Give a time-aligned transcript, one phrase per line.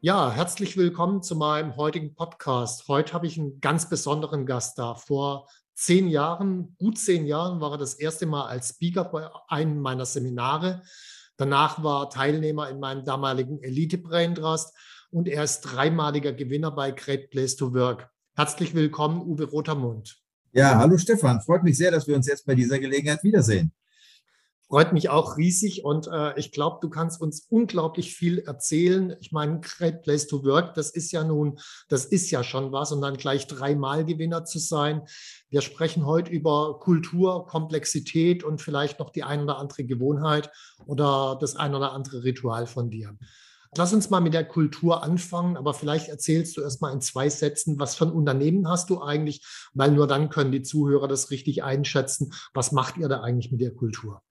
[0.00, 2.86] Ja, herzlich willkommen zu meinem heutigen Podcast.
[2.86, 4.94] Heute habe ich einen ganz besonderen Gast da.
[4.94, 9.80] Vor zehn Jahren, gut zehn Jahren, war er das erste Mal als Speaker bei einem
[9.80, 10.82] meiner Seminare.
[11.38, 14.74] Danach war er Teilnehmer in meinem damaligen Elite Brain Trust
[15.10, 18.10] und er ist dreimaliger Gewinner bei Great Place to Work.
[18.34, 20.18] Herzlich willkommen, Uwe Rotermund.
[20.52, 21.40] Ja, hallo Stefan.
[21.40, 23.72] Freut mich sehr, dass wir uns jetzt bei dieser Gelegenheit wiedersehen.
[24.68, 29.14] Freut mich auch riesig und äh, ich glaube, du kannst uns unglaublich viel erzählen.
[29.20, 32.90] Ich meine, Great Place to Work, das ist ja nun, das ist ja schon was
[32.90, 35.02] und dann gleich dreimal Gewinner zu sein.
[35.50, 40.50] Wir sprechen heute über Kultur, Komplexität und vielleicht noch die ein oder andere Gewohnheit
[40.84, 43.16] oder das ein oder andere Ritual von dir.
[43.76, 47.28] Lass uns mal mit der Kultur anfangen, aber vielleicht erzählst du erst mal in zwei
[47.28, 51.30] Sätzen, was für ein Unternehmen hast du eigentlich, weil nur dann können die Zuhörer das
[51.30, 52.32] richtig einschätzen.
[52.52, 54.22] Was macht ihr da eigentlich mit der Kultur?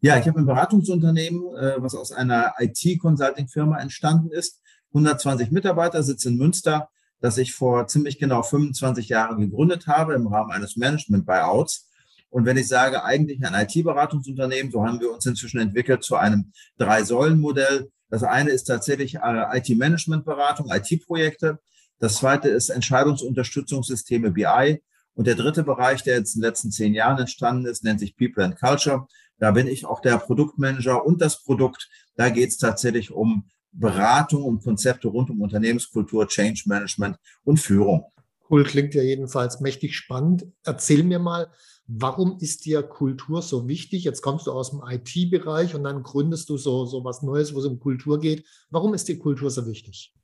[0.00, 4.60] Ja, ich habe ein Beratungsunternehmen, äh, was aus einer IT-Consulting-Firma entstanden ist.
[4.88, 6.88] 120 Mitarbeiter, sitzt in Münster,
[7.20, 11.88] das ich vor ziemlich genau 25 Jahren gegründet habe im Rahmen eines Management-Buyouts.
[12.30, 16.52] Und wenn ich sage, eigentlich ein IT-Beratungsunternehmen, so haben wir uns inzwischen entwickelt zu einem
[16.78, 17.90] Drei-Säulen-Modell.
[18.10, 21.58] Das eine ist tatsächlich äh, IT-Management-Beratung, IT-Projekte.
[21.98, 24.82] Das zweite ist Entscheidungsunterstützungssysteme BI.
[25.14, 28.16] Und der dritte Bereich, der jetzt in den letzten zehn Jahren entstanden ist, nennt sich
[28.16, 29.06] People and Culture.
[29.38, 31.88] Da bin ich auch der Produktmanager und das Produkt.
[32.16, 38.04] Da geht es tatsächlich um Beratung, um Konzepte rund um Unternehmenskultur, Change Management und Führung.
[38.48, 40.46] Cool, klingt ja jedenfalls mächtig spannend.
[40.64, 41.50] Erzähl mir mal,
[41.86, 44.04] warum ist dir Kultur so wichtig?
[44.04, 47.58] Jetzt kommst du aus dem IT-Bereich und dann gründest du so, so was Neues, wo
[47.58, 48.46] es um Kultur geht.
[48.70, 50.14] Warum ist dir Kultur so wichtig?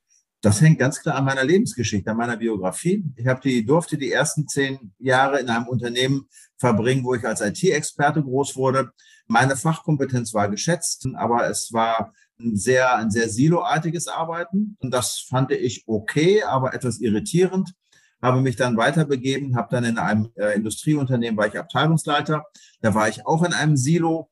[0.43, 3.01] Das hängt ganz klar an meiner Lebensgeschichte, an meiner Biografie.
[3.15, 6.27] Ich habe die, durfte die ersten zehn Jahre in einem Unternehmen
[6.57, 8.91] verbringen, wo ich als IT-Experte groß wurde.
[9.25, 14.75] Meine Fachkompetenz war geschätzt, aber es war ein sehr, ein sehr siloartiges Arbeiten.
[14.81, 17.73] Und das fand ich okay, aber etwas irritierend.
[18.21, 22.43] Habe mich dann weiterbegeben, habe dann in einem äh, Industrieunternehmen war ich Abteilungsleiter.
[22.81, 24.29] Da war ich auch in einem Silo,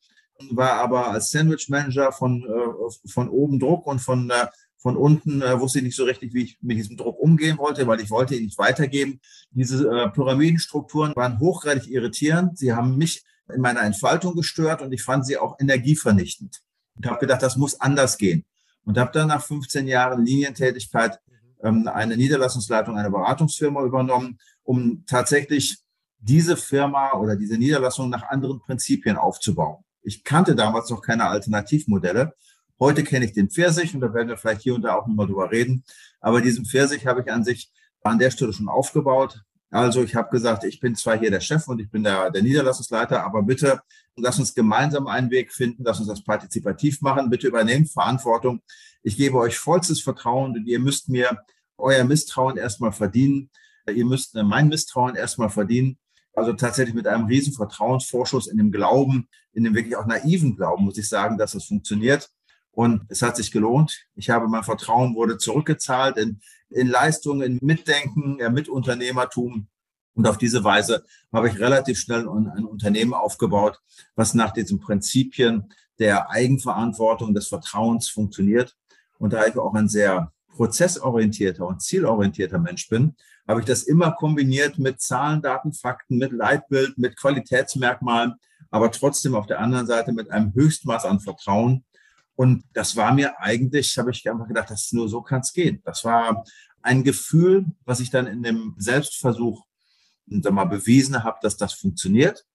[0.49, 4.47] war aber als Sandwich Manager von, äh, von oben Druck und von äh,
[4.81, 7.85] von unten äh, wusste ich nicht so richtig, wie ich mit diesem Druck umgehen wollte,
[7.85, 9.19] weil ich wollte ihn nicht weitergeben.
[9.51, 12.57] Diese äh, Pyramidenstrukturen waren hochgradig irritierend.
[12.57, 16.61] Sie haben mich in meiner Entfaltung gestört und ich fand sie auch energievernichtend.
[16.95, 18.43] Und habe gedacht, das muss anders gehen.
[18.83, 21.19] Und habe dann nach 15 Jahren Linientätigkeit
[21.61, 25.77] ähm, eine Niederlassungsleitung einer Beratungsfirma übernommen, um tatsächlich
[26.17, 29.83] diese Firma oder diese Niederlassung nach anderen Prinzipien aufzubauen.
[30.01, 32.33] Ich kannte damals noch keine Alternativmodelle
[32.81, 35.27] Heute kenne ich den Pfirsich und da werden wir vielleicht hier und da auch nochmal
[35.27, 35.83] drüber reden.
[36.19, 37.71] Aber diesen Pfirsich habe ich an sich
[38.01, 39.39] an der Stelle schon aufgebaut.
[39.69, 42.41] Also ich habe gesagt, ich bin zwar hier der Chef und ich bin der, der
[42.41, 43.83] Niederlassungsleiter, aber bitte
[44.15, 47.29] lass uns gemeinsam einen Weg finden, lass uns das partizipativ machen.
[47.29, 48.63] Bitte übernehmt Verantwortung.
[49.03, 51.37] Ich gebe euch vollstes Vertrauen und ihr müsst mir
[51.77, 53.51] euer Misstrauen erstmal verdienen.
[53.93, 55.99] Ihr müsst mein Misstrauen erstmal verdienen.
[56.33, 60.85] Also tatsächlich mit einem riesen Vertrauensvorschuss in dem Glauben, in dem wirklich auch naiven Glauben,
[60.85, 62.27] muss ich sagen, dass es funktioniert.
[62.71, 64.05] Und es hat sich gelohnt.
[64.15, 66.39] Ich habe mein Vertrauen wurde zurückgezahlt in,
[66.69, 69.67] in Leistungen, in Mitdenken, ja, Mitunternehmertum.
[70.13, 73.81] Und auf diese Weise habe ich relativ schnell ein Unternehmen aufgebaut,
[74.15, 78.75] was nach diesen Prinzipien der Eigenverantwortung, des Vertrauens funktioniert.
[79.19, 83.15] Und da ich auch ein sehr prozessorientierter und zielorientierter Mensch bin,
[83.47, 88.35] habe ich das immer kombiniert mit Zahlen, Daten, Fakten, mit Leitbild, mit Qualitätsmerkmalen,
[88.69, 91.83] aber trotzdem auf der anderen Seite mit einem Höchstmaß an Vertrauen
[92.35, 95.81] und das war mir eigentlich, habe ich einfach gedacht, das nur so kann es gehen.
[95.85, 96.43] Das war
[96.81, 99.65] ein Gefühl, was ich dann in dem Selbstversuch
[100.27, 102.45] sag mal, bewiesen habe, dass das funktioniert.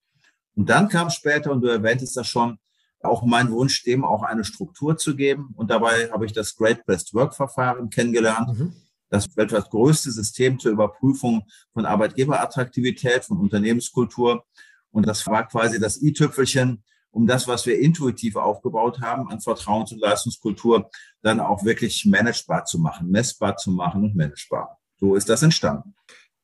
[0.54, 2.58] Und dann kam später, und du erwähntest das schon,
[3.02, 5.52] auch mein Wunsch, dem auch eine Struktur zu geben.
[5.54, 8.58] Und dabei habe ich das Great Best Work Verfahren kennengelernt.
[8.58, 8.72] Mhm.
[9.10, 14.44] Das weltweit größte System zur Überprüfung von Arbeitgeberattraktivität, von Unternehmenskultur.
[14.90, 16.82] Und das war quasi das i-Tüpfelchen,
[17.16, 20.90] um das, was wir intuitiv aufgebaut haben an Vertrauens- und Leistungskultur,
[21.22, 24.78] dann auch wirklich managebar zu machen, messbar zu machen und managebar.
[25.00, 25.94] So ist das entstanden.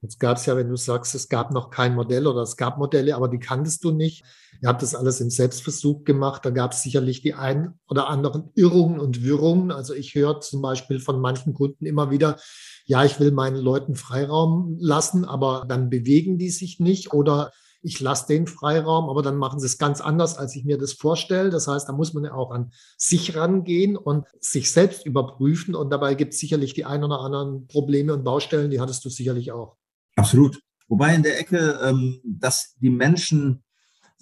[0.00, 2.78] Jetzt gab es ja, wenn du sagst, es gab noch kein Modell oder es gab
[2.78, 4.24] Modelle, aber die kanntest du nicht.
[4.62, 6.44] Ihr habt das alles im Selbstversuch gemacht.
[6.46, 9.72] Da gab es sicherlich die ein oder anderen Irrungen und Wirrungen.
[9.72, 12.38] Also ich höre zum Beispiel von manchen Kunden immer wieder,
[12.86, 17.52] ja, ich will meinen Leuten Freiraum lassen, aber dann bewegen die sich nicht oder
[17.82, 20.92] ich lasse den Freiraum, aber dann machen sie es ganz anders, als ich mir das
[20.92, 21.50] vorstelle.
[21.50, 25.74] Das heißt, da muss man ja auch an sich rangehen und sich selbst überprüfen.
[25.74, 29.08] Und dabei gibt es sicherlich die ein oder anderen Probleme und Baustellen, die hattest du
[29.08, 29.76] sicherlich auch.
[30.16, 30.60] Absolut.
[30.88, 33.64] Wobei in der Ecke, ähm, dass die Menschen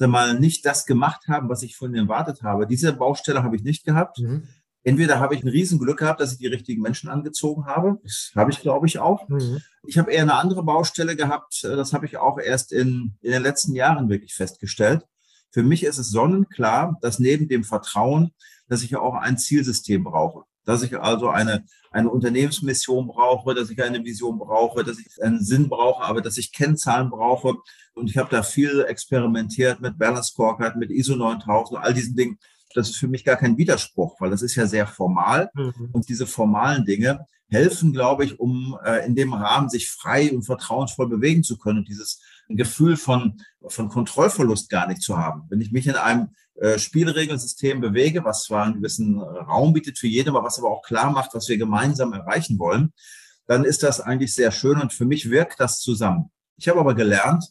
[0.01, 2.67] sag mal, nicht das gemacht haben, was ich von ihnen erwartet habe.
[2.67, 4.19] Diese Baustelle habe ich nicht gehabt.
[4.19, 4.49] Mhm.
[4.83, 7.99] Entweder habe ich ein Riesenglück gehabt, dass ich die richtigen Menschen angezogen habe.
[8.03, 9.29] Das habe ich, glaube ich, auch.
[9.29, 9.61] Mhm.
[9.87, 11.63] Ich habe eher eine andere Baustelle gehabt.
[11.63, 15.03] Das habe ich auch erst in, in den letzten Jahren wirklich festgestellt.
[15.51, 18.31] Für mich ist es sonnenklar, dass neben dem Vertrauen,
[18.69, 23.83] dass ich auch ein Zielsystem brauche dass ich also eine, eine Unternehmensmission brauche, dass ich
[23.83, 27.57] eine Vision brauche, dass ich einen Sinn brauche, aber dass ich Kennzahlen brauche.
[27.95, 32.39] Und ich habe da viel experimentiert mit Balance Scorecard, mit ISO 9000, all diesen Dingen.
[32.75, 35.51] Das ist für mich gar kein Widerspruch, weil das ist ja sehr formal.
[35.55, 35.91] Mhm.
[35.93, 40.43] Und diese formalen Dinge helfen, glaube ich, um äh, in dem Rahmen sich frei und
[40.43, 45.43] vertrauensvoll bewegen zu können und dieses Gefühl von, von Kontrollverlust gar nicht zu haben.
[45.49, 50.07] Wenn ich mich in einem äh, Spielregelsystem bewege, was zwar einen gewissen Raum bietet für
[50.07, 52.93] jeden, aber was aber auch klar macht, was wir gemeinsam erreichen wollen,
[53.47, 56.31] dann ist das eigentlich sehr schön und für mich wirkt das zusammen.
[56.57, 57.45] Ich habe aber gelernt,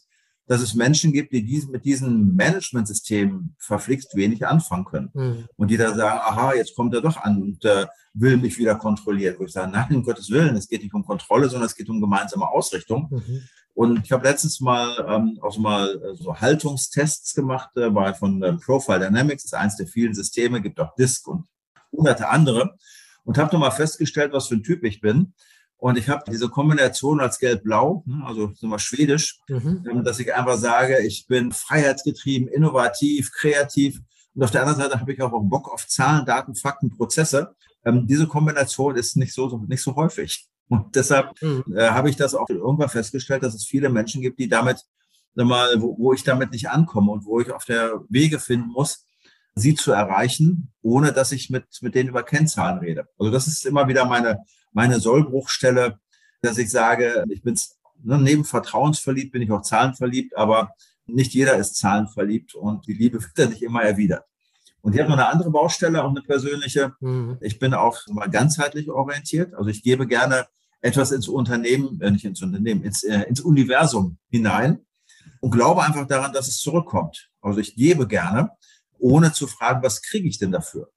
[0.46, 5.10] dass es Menschen gibt, die diesen, mit diesem Management-System verflixt wenig anfangen können.
[5.14, 5.48] Mhm.
[5.56, 8.74] Und die da sagen, aha, jetzt kommt er doch an und äh, will mich wieder
[8.74, 9.36] kontrollieren.
[9.38, 11.88] Wo ich sage, nein, um Gottes Willen, es geht nicht um Kontrolle, sondern es geht
[11.88, 13.08] um gemeinsame Ausrichtung.
[13.10, 13.42] Mhm.
[13.74, 18.42] Und ich habe letztens mal ähm, auch mal äh, so Haltungstests gemacht äh, bei von
[18.42, 21.46] äh, Profile Dynamics, das ist eines der vielen Systeme, gibt auch Disk und
[21.92, 22.76] hunderte andere.
[23.24, 25.34] Und habe nochmal festgestellt, was für ein Typ ich bin.
[25.80, 29.84] Und ich habe diese Kombination als Gelb-Blau, ne, also sind wir schwedisch, mhm.
[29.90, 33.98] Ähm, dass ich einfach sage, ich bin freiheitsgetrieben, innovativ, kreativ.
[34.34, 37.54] Und auf der anderen Seite habe ich auch Bock auf Zahlen, Daten, Fakten, Prozesse.
[37.84, 40.46] Ähm, diese Kombination ist nicht so, nicht so häufig.
[40.68, 41.64] Und deshalb mhm.
[41.74, 44.84] äh, habe ich das auch irgendwann festgestellt, dass es viele Menschen gibt, die damit,
[45.34, 48.68] sag mal, wo, wo ich damit nicht ankomme und wo ich auf der Wege finden
[48.68, 49.06] muss,
[49.54, 53.08] sie zu erreichen, ohne dass ich mit, mit denen über Kennzahlen rede.
[53.18, 54.40] Also das ist immer wieder meine,
[54.72, 55.98] meine Sollbruchstelle,
[56.42, 57.58] dass ich sage, ich bin
[58.02, 60.74] ne, neben vertrauensverliebt, bin ich auch zahlenverliebt, aber
[61.06, 64.24] nicht jeder ist zahlenverliebt und die Liebe wird dann nicht immer erwidert.
[64.82, 66.94] Und ich habe noch eine andere Baustelle, auch eine persönliche.
[67.00, 67.36] Mhm.
[67.40, 69.54] Ich bin auch mal ganzheitlich orientiert.
[69.54, 70.46] Also ich gebe gerne
[70.80, 74.80] etwas ins Unternehmen, äh, nicht ins Unternehmen, ins, äh, ins Universum hinein
[75.40, 77.30] und glaube einfach daran, dass es zurückkommt.
[77.42, 78.50] Also ich gebe gerne,
[78.98, 80.90] ohne zu fragen, was kriege ich denn dafür?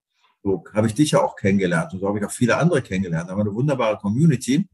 [0.44, 3.30] So habe ich dich ja auch kennengelernt und so habe ich auch viele andere kennengelernt.
[3.30, 4.68] Aber eine wunderbare Community.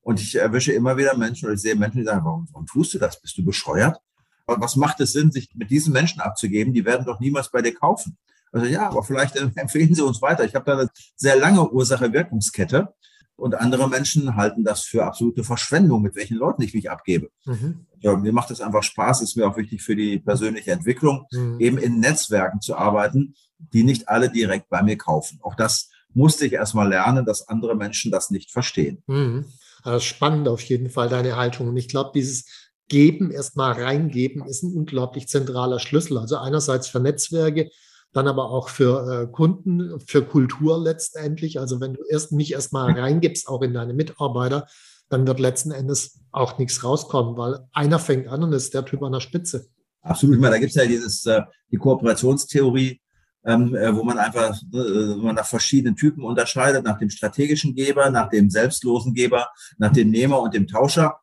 [0.00, 2.94] Und ich erwische immer wieder Menschen oder ich sehe Menschen, die sagen, warum, warum tust
[2.94, 3.20] du das?
[3.20, 3.98] Bist du bescheuert?
[4.46, 6.72] Was macht es Sinn, sich mit diesen Menschen abzugeben?
[6.72, 8.16] Die werden doch niemals bei dir kaufen.
[8.52, 10.44] Also ja, aber vielleicht empfehlen sie uns weiter.
[10.44, 12.94] Ich habe da eine sehr lange Ursache-Wirkungskette.
[13.36, 17.30] Und andere Menschen halten das für absolute Verschwendung, mit welchen Leuten ich mich abgebe.
[17.44, 17.86] Mhm.
[18.00, 21.60] Ja, mir macht es einfach Spaß, ist mir auch wichtig für die persönliche Entwicklung, mhm.
[21.60, 25.38] eben in Netzwerken zu arbeiten, die nicht alle direkt bei mir kaufen.
[25.42, 29.02] Auch das musste ich erstmal lernen, dass andere Menschen das nicht verstehen.
[29.06, 29.46] Mhm.
[29.82, 31.68] Also spannend auf jeden Fall deine Haltung.
[31.68, 32.44] Und ich glaube, dieses
[32.88, 36.18] Geben, erstmal reingeben, ist ein unglaublich zentraler Schlüssel.
[36.18, 37.70] Also einerseits für Netzwerke,
[38.12, 41.60] dann aber auch für äh, Kunden, für Kultur letztendlich.
[41.60, 44.66] Also wenn du erst nicht erstmal reingibst, auch in deine Mitarbeiter,
[45.10, 49.02] dann wird letzten Endes auch nichts rauskommen, weil einer fängt an und ist der Typ
[49.02, 49.66] an der Spitze.
[50.02, 50.36] Absolut.
[50.36, 53.00] Ich meine, da gibt es ja dieses, äh, die Kooperationstheorie,
[53.44, 58.10] ähm, äh, wo man einfach äh, man nach verschiedenen Typen unterscheidet, nach dem strategischen Geber,
[58.10, 61.20] nach dem selbstlosen Geber, nach dem Nehmer und dem Tauscher.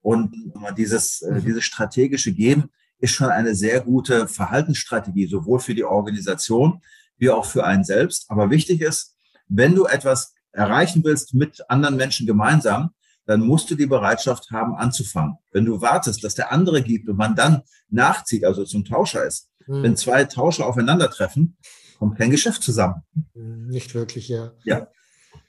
[0.00, 0.34] Und
[0.76, 6.80] dieses, äh, dieses strategische Geben ist schon eine sehr gute Verhaltensstrategie, sowohl für die Organisation
[7.18, 8.30] wie auch für einen selbst.
[8.30, 9.16] Aber wichtig ist,
[9.48, 12.90] wenn du etwas erreichen willst mit anderen Menschen gemeinsam,
[13.26, 15.36] dann musst du die Bereitschaft haben, anzufangen.
[15.52, 19.50] Wenn du wartest, dass der andere gibt und man dann nachzieht, also zum Tauscher ist,
[19.66, 19.82] hm.
[19.82, 21.56] wenn zwei Tauscher aufeinandertreffen,
[21.98, 23.02] kommt kein Geschäft zusammen.
[23.34, 24.52] Nicht wirklich, ja.
[24.64, 24.88] Ja.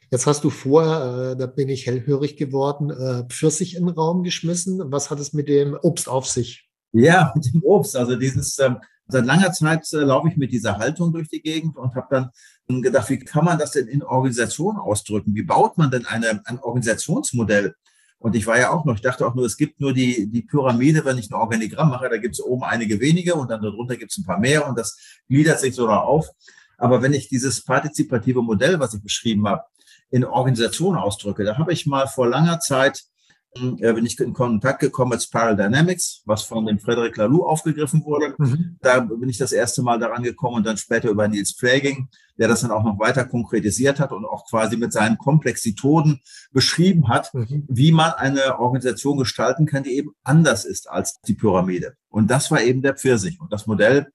[0.09, 4.23] Jetzt hast du vorher, äh, da bin ich hellhörig geworden, äh, Pfirsich in den Raum
[4.23, 4.81] geschmissen.
[4.85, 6.69] Was hat es mit dem Obst auf sich?
[6.93, 7.95] Ja, mit dem Obst.
[7.95, 11.75] Also dieses, ähm, seit langer Zeit äh, laufe ich mit dieser Haltung durch die Gegend
[11.75, 12.31] und habe
[12.67, 15.35] dann gedacht, wie kann man das denn in Organisation ausdrücken?
[15.35, 17.75] Wie baut man denn eine, ein Organisationsmodell?
[18.19, 20.41] Und ich war ja auch noch, ich dachte auch nur, es gibt nur die, die
[20.41, 23.95] Pyramide, wenn ich ein Organigramm mache, da gibt es oben einige wenige und dann darunter
[23.95, 24.97] gibt es ein paar mehr und das
[25.29, 26.27] gliedert sich so da auf.
[26.77, 29.63] Aber wenn ich dieses partizipative Modell, was ich beschrieben habe,
[30.09, 33.03] in Organisation ausdrücke, da habe ich mal vor langer Zeit
[33.59, 38.35] bin ich in Kontakt gekommen mit Spiral Dynamics, was von dem Frederic Laloux aufgegriffen wurde.
[38.37, 38.77] Mhm.
[38.81, 42.47] Da bin ich das erste Mal daran gekommen und dann später über Nils Pfleging, der
[42.47, 47.33] das dann auch noch weiter konkretisiert hat und auch quasi mit seinen Komplexitoden beschrieben hat,
[47.33, 47.65] mhm.
[47.67, 51.95] wie man eine Organisation gestalten kann, die eben anders ist als die Pyramide.
[52.09, 53.39] Und das war eben der Pfirsich.
[53.39, 54.07] Und das Modell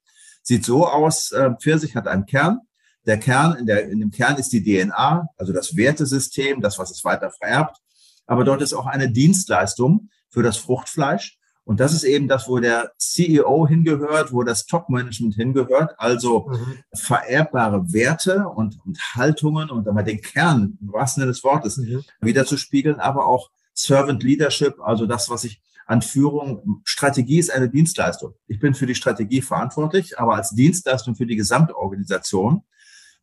[0.42, 2.60] sieht so aus, äh, Pfirsich hat einen Kern.
[3.06, 6.92] Der Kern, in, der, in dem Kern ist die DNA, also das Wertesystem, das, was
[6.92, 7.78] es weiter vererbt
[8.26, 11.38] aber dort ist auch eine Dienstleistung für das Fruchtfleisch.
[11.64, 16.78] Und das ist eben das, wo der CEO hingehört, wo das Top-Management hingehört, also mhm.
[16.92, 22.02] vererbbare Werte und, und, Haltungen und einmal den Kern, im wahrsten Sinne des Wortes, mhm.
[22.20, 28.34] wiederzuspiegeln, aber auch Servant Leadership, also das, was ich an Führung, Strategie ist eine Dienstleistung.
[28.46, 32.62] Ich bin für die Strategie verantwortlich, aber als Dienstleistung für die Gesamtorganisation.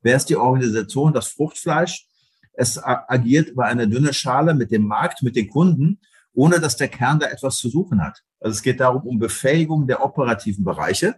[0.01, 1.13] Wer ist die Organisation?
[1.13, 2.07] Das Fruchtfleisch,
[2.59, 6.01] es agiert über eine dünne Schale mit dem Markt, mit den Kunden,
[6.33, 8.21] ohne dass der Kern da etwas zu suchen hat.
[8.41, 11.15] Also es geht darum, um Befähigung der operativen Bereiche,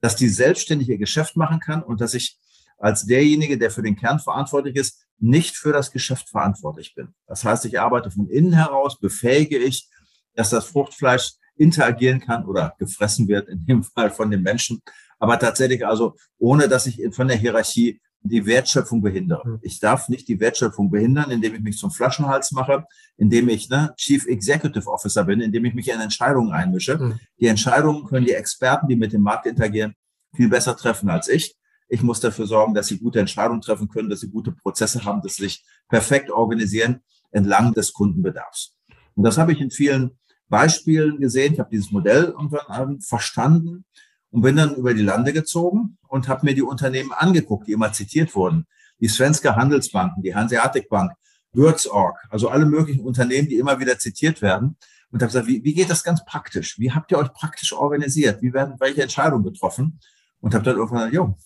[0.00, 2.36] dass die selbstständig ihr Geschäft machen kann und dass ich
[2.78, 7.14] als derjenige, der für den Kern verantwortlich ist, nicht für das Geschäft verantwortlich bin.
[7.28, 9.88] Das heißt, ich arbeite von innen heraus, befähige ich,
[10.34, 14.82] dass das Fruchtfleisch interagieren kann oder gefressen wird, in dem Fall von den Menschen,
[15.20, 19.44] aber tatsächlich also ohne, dass ich von der Hierarchie die Wertschöpfung behindere.
[19.44, 19.58] Hm.
[19.62, 22.84] Ich darf nicht die Wertschöpfung behindern, indem ich mich zum Flaschenhals mache,
[23.16, 26.98] indem ich ne, Chief Executive Officer bin, indem ich mich in Entscheidungen einmische.
[26.98, 27.20] Mhm.
[27.40, 29.94] Die Entscheidungen können die Experten, die mit dem Markt interagieren,
[30.34, 31.56] viel besser treffen als ich.
[31.88, 35.20] Ich muss dafür sorgen, dass sie gute Entscheidungen treffen können, dass sie gute Prozesse haben,
[35.20, 37.00] dass sie sich perfekt organisieren
[37.32, 38.76] entlang des Kundenbedarfs.
[39.14, 41.54] Und das habe ich in vielen Beispielen gesehen.
[41.54, 43.84] Ich habe dieses Modell irgendwann verstanden
[44.32, 47.92] und bin dann über die Lande gezogen und habe mir die Unternehmen angeguckt, die immer
[47.92, 48.66] zitiert wurden.
[48.98, 51.12] Die Svenska Handelsbanken, die Hanseatic Bank,
[51.52, 54.76] Würzorg, also alle möglichen Unternehmen, die immer wieder zitiert werden.
[55.10, 56.78] Und habe gesagt, wie, wie geht das ganz praktisch?
[56.78, 58.40] Wie habt ihr euch praktisch organisiert?
[58.40, 60.00] Wie werden welche Entscheidungen getroffen?
[60.40, 61.36] Und habe dann irgendwann gesagt, jo,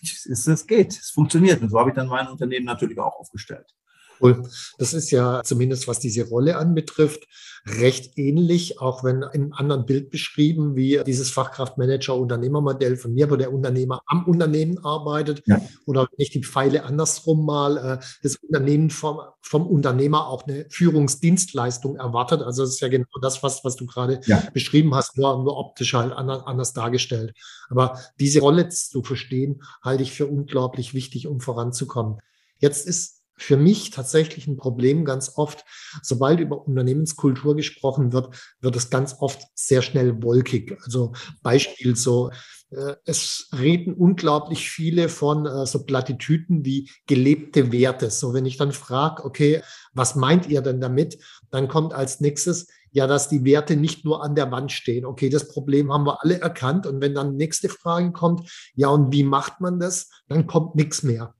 [0.46, 1.60] es, geht, es funktioniert.
[1.60, 3.74] Und so habe ich dann mein Unternehmen natürlich auch aufgestellt.
[4.20, 4.42] Cool.
[4.78, 7.26] Das ist ja zumindest, was diese Rolle anbetrifft,
[7.66, 13.36] recht ähnlich, auch wenn in einem anderen Bild beschrieben, wie dieses Fachkraftmanager-Unternehmermodell von mir, wo
[13.36, 15.60] der Unternehmer am Unternehmen arbeitet ja.
[15.86, 21.96] oder nicht die Pfeile andersrum mal, äh, das Unternehmen vom, vom Unternehmer auch eine Führungsdienstleistung
[21.96, 22.42] erwartet.
[22.42, 24.42] Also das ist ja genau das, was, was du gerade ja.
[24.52, 27.34] beschrieben hast, nur, nur optisch halt anders, anders dargestellt.
[27.68, 32.18] Aber diese Rolle zu verstehen, halte ich für unglaublich wichtig, um voranzukommen.
[32.58, 35.64] Jetzt ist für mich tatsächlich ein Problem ganz oft.
[36.02, 40.76] Sobald über Unternehmenskultur gesprochen wird, wird es ganz oft sehr schnell wolkig.
[40.84, 42.30] Also Beispiel so,
[42.70, 48.10] äh, es reden unglaublich viele von äh, so Plattitüden wie gelebte Werte.
[48.10, 51.18] So, wenn ich dann frage, okay, was meint ihr denn damit?
[51.50, 55.04] Dann kommt als nächstes, ja, dass die Werte nicht nur an der Wand stehen.
[55.04, 56.86] Okay, das Problem haben wir alle erkannt.
[56.86, 60.10] Und wenn dann nächste Frage kommt, ja, und wie macht man das?
[60.28, 61.34] Dann kommt nichts mehr.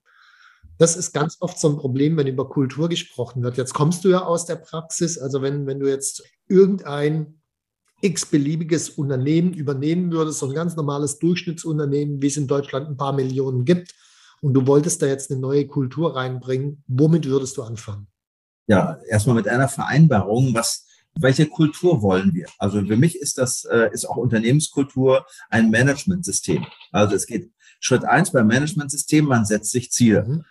[0.80, 3.58] Das ist ganz oft so ein Problem, wenn über Kultur gesprochen wird.
[3.58, 5.18] Jetzt kommst du ja aus der Praxis.
[5.18, 7.42] Also wenn, wenn du jetzt irgendein
[8.00, 13.12] x-beliebiges Unternehmen übernehmen würdest, so ein ganz normales Durchschnittsunternehmen, wie es in Deutschland ein paar
[13.12, 13.94] Millionen gibt,
[14.40, 18.06] und du wolltest da jetzt eine neue Kultur reinbringen, womit würdest du anfangen?
[18.66, 22.46] Ja, erstmal mit einer Vereinbarung, was, welche Kultur wollen wir?
[22.56, 26.64] Also für mich ist das, äh, ist auch Unternehmenskultur ein Managementsystem.
[26.90, 30.24] Also es geht Schritt eins beim Managementsystem, man setzt sich Ziele.
[30.24, 30.44] Mhm.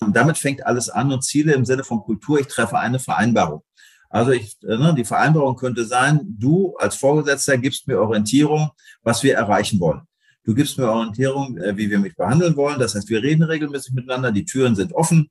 [0.00, 3.62] Und damit fängt alles an und Ziele im Sinne von Kultur, ich treffe eine Vereinbarung.
[4.10, 8.70] Also ich, ne, die Vereinbarung könnte sein, du als Vorgesetzter gibst mir Orientierung,
[9.02, 10.02] was wir erreichen wollen.
[10.44, 12.78] Du gibst mir Orientierung, äh, wie wir mich behandeln wollen.
[12.78, 15.30] Das heißt, wir reden regelmäßig miteinander, die Türen sind offen,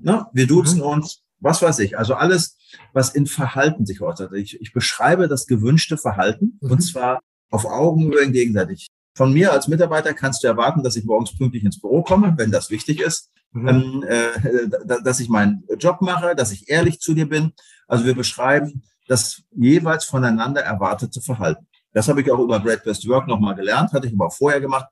[0.00, 0.26] ne?
[0.32, 0.86] wir duzen mhm.
[0.86, 1.98] uns, was weiß ich.
[1.98, 2.56] Also alles,
[2.92, 4.32] was in Verhalten sich äußert.
[4.34, 6.70] Ich, ich beschreibe das gewünschte Verhalten mhm.
[6.70, 8.86] und zwar auf Augenhöhe gegenseitig.
[9.14, 12.50] Von mir als Mitarbeiter kannst du erwarten, dass ich morgens pünktlich ins Büro komme, wenn
[12.50, 13.68] das wichtig ist mhm.
[13.68, 17.52] ähm, äh, dass ich meinen Job mache, dass ich ehrlich zu dir bin.
[17.86, 21.66] Also wir beschreiben das jeweils voneinander erwartete Verhalten.
[21.92, 24.60] Das habe ich auch über Great Best Work nochmal gelernt, hatte ich aber auch vorher
[24.60, 24.86] gemacht.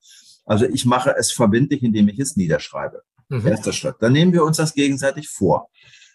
[0.44, 3.02] Also ich mache es verbindlich, indem ich es niederschreibe.
[3.28, 3.46] Mhm.
[3.46, 3.96] Erster Schritt.
[4.00, 5.70] Dann nehmen wir uns das gegenseitig vor.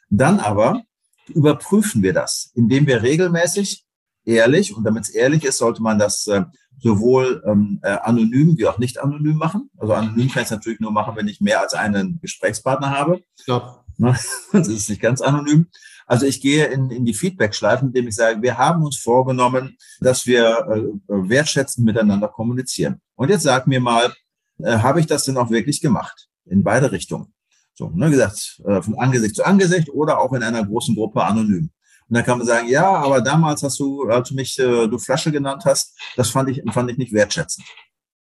[0.09, 0.83] Dann aber
[1.29, 3.85] überprüfen wir das, indem wir regelmäßig
[4.25, 6.43] ehrlich, und damit es ehrlich ist, sollte man das äh,
[6.79, 9.69] sowohl ähm, äh, anonym wie auch nicht anonym machen.
[9.77, 13.21] Also anonym kann ich es natürlich nur machen, wenn ich mehr als einen Gesprächspartner habe.
[13.47, 13.83] Ja.
[13.97, 14.15] Ne?
[14.51, 15.67] Das ist nicht ganz anonym.
[16.07, 20.27] Also ich gehe in, in die Feedback-Schleifen, indem ich sage, wir haben uns vorgenommen, dass
[20.27, 23.01] wir äh, wertschätzend miteinander kommunizieren.
[23.15, 24.13] Und jetzt sag mir mal,
[24.59, 26.27] äh, habe ich das denn auch wirklich gemacht?
[26.45, 27.33] In beide Richtungen.
[27.73, 31.71] So, ne, gesagt, äh, von Angesicht zu Angesicht oder auch in einer großen Gruppe anonym.
[32.07, 34.99] Und dann kann man sagen, ja, aber damals hast du, als du mich äh, du
[34.99, 37.65] Flasche genannt hast, das fand ich, fand ich nicht wertschätzend.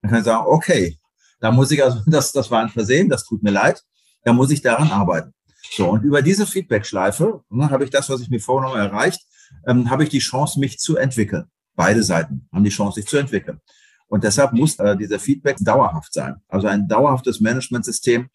[0.03, 0.99] Dann kann ich sagen, okay,
[1.41, 3.83] da muss ich also, das, das war ein Versehen, das tut mir leid,
[4.25, 5.33] da muss ich daran arbeiten.
[5.73, 9.21] So, und über diese Feedback-Schleife ne, habe ich das, was ich mir vorgenommen erreicht,
[9.67, 11.45] ähm, habe ich die Chance, mich zu entwickeln.
[11.75, 13.61] Beide Seiten haben die Chance, sich zu entwickeln.
[14.09, 16.37] Und deshalb muss äh, dieser Feedback dauerhaft sein.
[16.49, 18.29] Also ein dauerhaftes Managementsystem,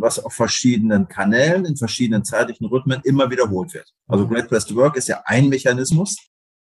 [0.00, 3.92] was auf verschiedenen Kanälen, in verschiedenen zeitlichen Rhythmen immer wiederholt wird.
[4.06, 6.16] Also Great Place to Work ist ja ein Mechanismus,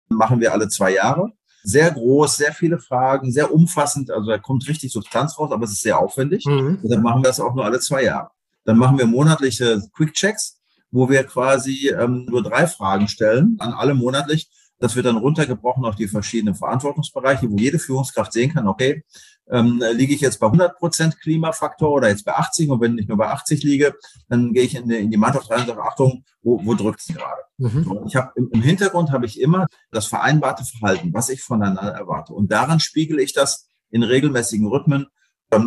[0.09, 1.31] machen wir alle zwei Jahre.
[1.63, 5.73] Sehr groß, sehr viele Fragen, sehr umfassend, also da kommt richtig Substanz raus, aber es
[5.73, 6.45] ist sehr aufwendig.
[6.47, 6.79] Mhm.
[6.83, 8.31] Deshalb machen wir das auch nur alle zwei Jahre.
[8.65, 13.95] Dann machen wir monatliche Quick-Checks, wo wir quasi ähm, nur drei Fragen stellen, an alle
[13.95, 14.49] monatlich.
[14.79, 19.03] Das wird dann runtergebrochen auf die verschiedenen Verantwortungsbereiche, wo jede Führungskraft sehen kann, okay,
[19.51, 23.07] ähm, liege ich jetzt bei 100 Prozent Klimafaktor oder jetzt bei 80 und wenn ich
[23.07, 23.95] nur bei 80 liege,
[24.29, 27.01] dann gehe ich in die, in die Mannschaft rein und sage, Achtung, wo, wo drückt
[27.01, 27.43] es gerade?
[27.59, 28.05] Mhm.
[28.07, 32.33] Ich habe im, im Hintergrund habe ich immer das vereinbarte Verhalten, was ich voneinander erwarte.
[32.35, 35.07] Und daran spiegele ich das in regelmäßigen Rhythmen.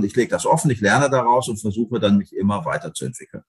[0.04, 3.44] Ich lege das offen, ich lerne daraus und versuche dann mich immer weiterzuentwickeln.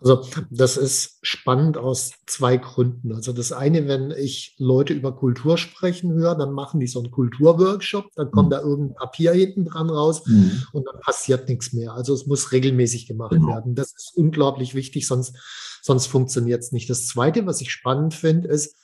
[0.00, 3.12] Also das ist spannend aus zwei Gründen.
[3.12, 7.10] Also das eine, wenn ich Leute über Kultur sprechen höre, dann machen die so einen
[7.10, 8.50] Kulturworkshop, dann kommt mhm.
[8.50, 10.64] da irgendein Papier hinten dran raus mhm.
[10.72, 11.94] und dann passiert nichts mehr.
[11.94, 13.48] Also es muss regelmäßig gemacht genau.
[13.48, 13.74] werden.
[13.74, 15.36] Das ist unglaublich wichtig, sonst,
[15.82, 16.90] sonst funktioniert es nicht.
[16.90, 18.76] Das zweite, was ich spannend finde, ist,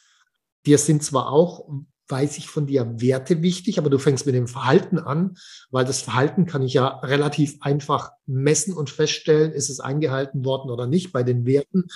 [0.64, 1.68] wir sind zwar auch
[2.12, 5.36] weiß ich von dir Werte wichtig, aber du fängst mit dem Verhalten an,
[5.70, 10.70] weil das Verhalten kann ich ja relativ einfach messen und feststellen, ist es eingehalten worden
[10.70, 11.12] oder nicht.
[11.12, 11.86] Bei den Werten,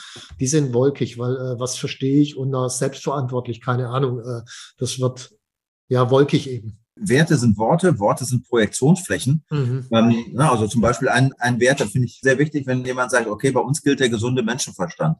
[0.40, 4.42] die sind wolkig, weil äh, was verstehe ich unter selbstverantwortlich, keine Ahnung, äh,
[4.78, 5.34] das wird
[5.88, 6.78] ja wolkig eben.
[6.96, 9.44] Werte sind Worte, Worte sind Projektionsflächen.
[9.50, 9.86] Mhm.
[9.92, 13.28] Ähm, also zum Beispiel ein, ein Wert, da finde ich sehr wichtig, wenn jemand sagt,
[13.28, 15.18] okay, bei uns gilt der gesunde Menschenverstand.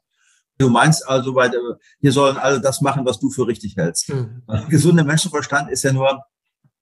[0.58, 1.52] Du meinst also, weil
[2.00, 4.08] hier sollen alle das machen, was du für richtig hältst.
[4.08, 4.42] Mhm.
[4.68, 6.22] Gesunder Menschenverstand ist ja nur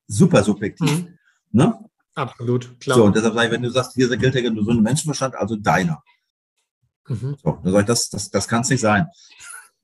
[0.07, 0.91] super subjektiv.
[0.91, 1.19] Mhm.
[1.51, 1.79] Ne?
[2.15, 2.97] Absolut, klar.
[2.97, 6.03] So, und deshalb sage ich, wenn du sagst, hier gilt der gesunde Menschenverstand, also deiner.
[7.09, 7.37] Mhm.
[7.43, 9.09] So, dann sage ich, das, das, das kann es nicht sein.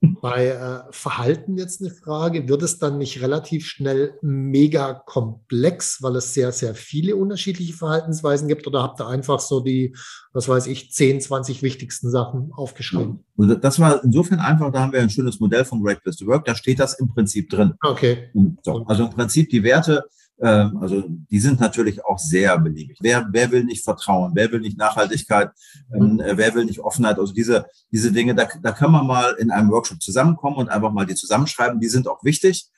[0.02, 6.16] Bei äh, Verhalten jetzt eine Frage, wird es dann nicht relativ schnell mega komplex, weil
[6.16, 8.66] es sehr, sehr viele unterschiedliche Verhaltensweisen gibt?
[8.66, 9.94] Oder habt ihr einfach so die,
[10.32, 13.24] was weiß ich, 10, 20 wichtigsten Sachen aufgeschrieben?
[13.36, 13.54] Ja.
[13.56, 16.46] Das war insofern einfach, da haben wir ein schönes Modell von Great Place to Work,
[16.46, 17.74] da steht das im Prinzip drin.
[17.82, 18.30] Okay.
[18.62, 20.04] So, also im Prinzip die Werte,
[20.46, 22.98] also die sind natürlich auch sehr beliebig.
[23.00, 24.32] Wer, wer will nicht Vertrauen?
[24.34, 25.50] Wer will nicht Nachhaltigkeit?
[25.94, 26.22] Ähm, mhm.
[26.34, 27.18] wer will nicht Offenheit?
[27.18, 30.92] Also diese, diese Dinge, da, da können wir mal in einem Workshop zusammenkommen und einfach
[30.92, 31.80] mal die zusammenschreiben.
[31.80, 32.68] Die sind auch wichtig,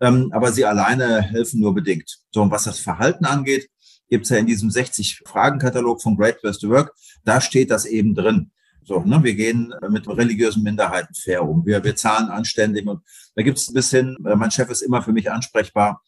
[0.00, 2.18] ähm, aber sie alleine helfen nur bedingt.
[2.32, 3.70] So, und was das Verhalten angeht,
[4.08, 6.92] gibt's ja in diesem 60-Fragen-Katalog von Great Place to Work,
[7.24, 8.50] da steht das eben drin.
[8.84, 11.66] So, ne, wir gehen mit religiösen Minderheiten fair um.
[11.66, 13.02] Wir, wir zahlen anständig und
[13.34, 16.02] da gibt's ein bisschen, äh, mein Chef ist immer für mich ansprechbar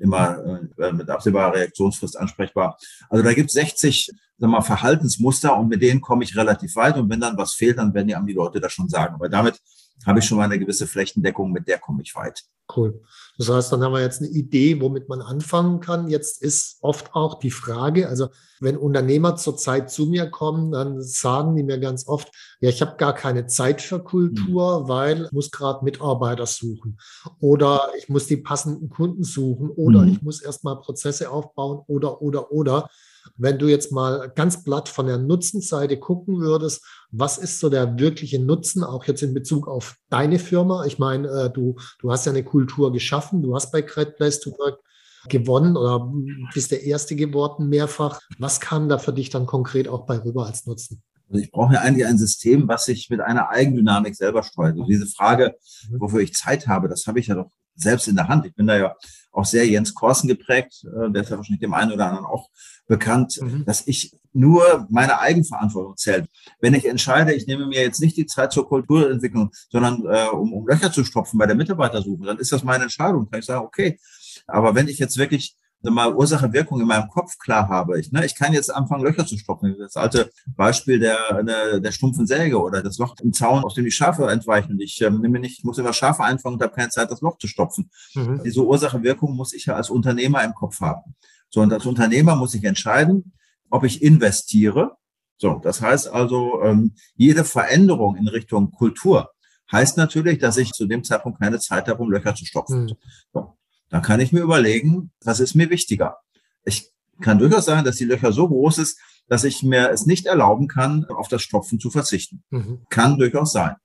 [0.00, 2.78] immer äh, mit absehbarer Reaktionsfrist ansprechbar.
[3.08, 6.96] Also da gibt es 60 sag mal, Verhaltensmuster und mit denen komme ich relativ weit.
[6.96, 9.14] Und wenn dann was fehlt, dann werden die, die Leute das schon sagen.
[9.14, 9.60] Aber damit
[10.06, 12.44] habe ich schon mal eine gewisse Flächendeckung, mit der komme ich weit.
[12.76, 13.00] Cool.
[13.38, 16.08] Das heißt, dann haben wir jetzt eine Idee, womit man anfangen kann.
[16.08, 18.28] Jetzt ist oft auch die Frage, also
[18.60, 22.30] wenn Unternehmer zurzeit zu mir kommen, dann sagen die mir ganz oft,
[22.60, 24.88] ja, ich habe gar keine Zeit für Kultur, mhm.
[24.88, 26.98] weil ich muss gerade Mitarbeiter suchen
[27.40, 30.08] oder ich muss die passenden Kunden suchen oder mhm.
[30.12, 32.90] ich muss erstmal Prozesse aufbauen oder, oder, oder.
[33.36, 37.98] Wenn du jetzt mal ganz platt von der Nutzenseite gucken würdest, was ist so der
[37.98, 40.84] wirkliche Nutzen, auch jetzt in Bezug auf deine Firma?
[40.86, 44.40] Ich meine, äh, du, du hast ja eine Kultur geschaffen, du hast bei Great Place
[44.40, 44.80] to Work
[45.28, 46.10] gewonnen oder
[46.54, 48.20] bist der Erste geworden mehrfach.
[48.38, 51.02] Was kam da für dich dann konkret auch bei rüber als Nutzen?
[51.28, 54.72] Also ich brauche ja eigentlich ein System, was sich mit einer Eigendynamik selber steuert.
[54.72, 55.56] Also diese Frage,
[55.90, 56.00] mhm.
[56.00, 58.46] wofür ich Zeit habe, das habe ich ja doch selbst in der Hand.
[58.46, 58.96] Ich bin da ja
[59.32, 62.48] auch sehr Jens Korsen geprägt, äh, der ist ja wahrscheinlich dem einen oder anderen auch
[62.86, 63.64] bekannt, mhm.
[63.64, 66.26] dass ich nur meine Eigenverantwortung zählt.
[66.60, 70.52] Wenn ich entscheide, ich nehme mir jetzt nicht die Zeit zur Kulturentwicklung, sondern äh, um,
[70.52, 73.28] um Löcher zu stopfen bei der Mitarbeitersuche, dann ist das meine Entscheidung.
[73.30, 73.98] Kann ich sagen, okay.
[74.46, 77.98] Aber wenn ich jetzt wirklich mal Ursache-Wirkung in meinem Kopf klar habe.
[78.00, 79.76] Ich, ne, ich kann jetzt anfangen, Löcher zu stopfen.
[79.78, 83.84] Das alte Beispiel der, der, der stumpfen Säge oder das Loch im Zaun, aus dem
[83.84, 84.72] die Schafe entweichen.
[84.72, 87.38] Und ich ähm, nehme nicht, muss immer Schafe einfangen und habe keine Zeit, das Loch
[87.38, 87.90] zu stopfen.
[88.14, 88.42] Mhm.
[88.44, 91.14] Diese Ursache-Wirkung muss ich ja als Unternehmer im Kopf haben.
[91.50, 93.32] So, und als Unternehmer muss ich entscheiden,
[93.70, 94.96] ob ich investiere.
[95.38, 99.30] So, das heißt also, ähm, jede Veränderung in Richtung Kultur
[99.70, 102.84] heißt natürlich, dass ich zu dem Zeitpunkt keine Zeit habe, um Löcher zu stopfen.
[102.84, 102.96] Mhm.
[103.32, 103.57] So.
[103.90, 106.18] Dann kann ich mir überlegen, was ist mir wichtiger.
[106.64, 108.98] Ich kann durchaus sagen, dass die Löcher so groß ist,
[109.28, 112.42] dass ich mir es nicht erlauben kann, auf das Stopfen zu verzichten.
[112.50, 112.80] Mhm.
[112.88, 113.76] Kann durchaus sein.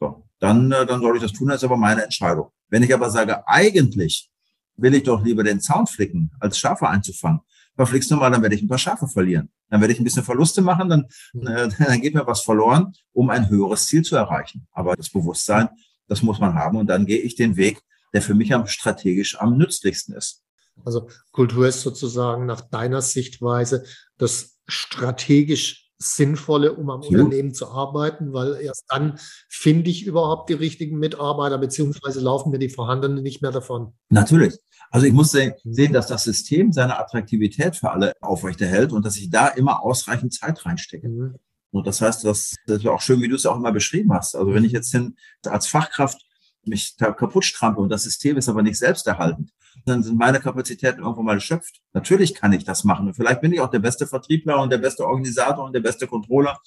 [0.00, 2.50] So, dann, äh, dann soll ich das tun, das ist aber meine Entscheidung.
[2.68, 4.30] Wenn ich aber sage, eigentlich
[4.76, 7.40] will ich doch lieber den Zaun flicken, als Schafe einzufangen,
[7.76, 9.50] verflixt du mal, dann werde ich ein paar Schafe verlieren.
[9.68, 11.46] Dann werde ich ein bisschen Verluste machen, dann, mhm.
[11.46, 14.66] äh, dann geht mir was verloren, um ein höheres Ziel zu erreichen.
[14.72, 15.68] Aber das Bewusstsein,
[16.08, 17.80] das muss man haben und dann gehe ich den Weg,
[18.14, 20.42] der für mich am strategisch am nützlichsten ist.
[20.84, 23.84] Also Kultur ist sozusagen nach deiner Sichtweise
[24.16, 27.08] das strategisch Sinnvolle, um am ja.
[27.08, 32.58] Unternehmen zu arbeiten, weil erst dann finde ich überhaupt die richtigen Mitarbeiter, beziehungsweise laufen mir
[32.58, 33.94] die vorhandenen nicht mehr davon.
[34.10, 34.54] Natürlich.
[34.90, 39.30] Also ich muss sehen, dass das System seine Attraktivität für alle aufrechterhält und dass ich
[39.30, 41.08] da immer ausreichend Zeit reinstecke.
[41.08, 41.36] Mhm.
[41.70, 44.36] Und das heißt, das, das ist auch schön, wie du es auch immer beschrieben hast.
[44.36, 46.24] Also wenn ich jetzt hin, als Fachkraft
[46.66, 49.52] mich kaputt strampe und das System ist aber nicht selbsterhaltend,
[49.84, 51.80] dann sind meine Kapazitäten irgendwann mal erschöpft.
[51.92, 53.08] Natürlich kann ich das machen.
[53.08, 56.06] Und vielleicht bin ich auch der beste Vertriebler und der beste Organisator und der beste
[56.06, 56.58] Controller.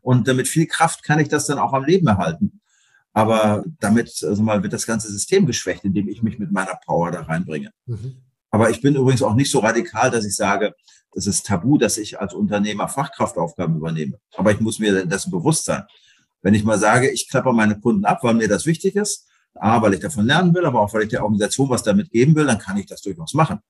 [0.00, 2.60] Und mit viel Kraft kann ich das dann auch am Leben erhalten.
[3.12, 7.10] Aber damit also mal wird das ganze System geschwächt, indem ich mich mit meiner Power
[7.12, 7.70] da reinbringe.
[7.86, 8.16] Mhm.
[8.50, 10.74] Aber ich bin übrigens auch nicht so radikal, dass ich sage,
[11.14, 14.18] es ist tabu, dass ich als Unternehmer Fachkraftaufgaben übernehme.
[14.36, 15.84] Aber ich muss mir dessen bewusst sein.
[16.42, 19.80] Wenn ich mal sage, ich klappe meine Kunden ab, weil mir das wichtig ist, A,
[19.80, 22.46] weil ich davon lernen will, aber auch weil ich der Organisation was damit geben will,
[22.46, 23.60] dann kann ich das durchaus machen,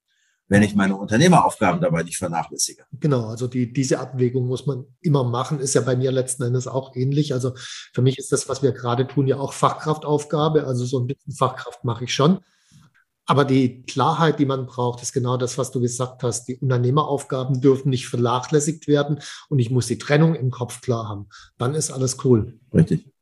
[0.49, 2.85] wenn ich meine Unternehmeraufgaben dabei nicht vernachlässige.
[3.01, 6.67] Genau, also die, diese Abwägung muss man immer machen, ist ja bei mir letzten Endes
[6.67, 7.35] auch ähnlich.
[7.35, 7.53] Also
[7.93, 10.67] für mich ist das, was wir gerade tun, ja auch Fachkraftaufgabe.
[10.67, 12.41] Also so ein bisschen Fachkraft mache ich schon.
[13.27, 16.47] Aber die Klarheit, die man braucht, ist genau das, was du gesagt hast.
[16.47, 21.29] Die Unternehmeraufgaben dürfen nicht vernachlässigt werden und ich muss die Trennung im Kopf klar haben.
[21.57, 22.59] Dann ist alles cool.
[22.73, 23.14] Richtig.